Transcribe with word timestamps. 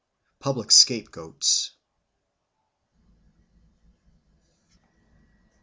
Public 0.39 0.71
Scapegoats 0.71 1.75
1. 1.75 1.77